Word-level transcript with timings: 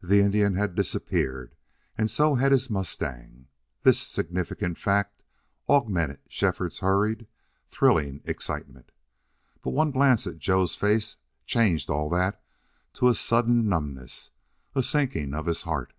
The 0.00 0.20
Indian 0.20 0.54
had 0.54 0.76
disappeared 0.76 1.56
and 1.98 2.08
so 2.08 2.36
had 2.36 2.52
his 2.52 2.70
mustang. 2.70 3.48
This 3.82 3.98
significant 3.98 4.78
fact 4.78 5.24
augmented 5.68 6.20
Shefford's 6.28 6.78
hurried, 6.78 7.26
thrilling 7.66 8.20
excitement. 8.24 8.92
But 9.60 9.70
one 9.72 9.90
glance 9.90 10.24
at 10.28 10.38
Joe's 10.38 10.76
face 10.76 11.16
changed 11.46 11.90
all 11.90 12.08
that 12.10 12.40
to 12.92 13.08
a 13.08 13.14
sudden 13.16 13.68
numbness, 13.68 14.30
a 14.76 14.84
sinking 14.84 15.34
of 15.34 15.46
his 15.46 15.62
heart. 15.62 15.94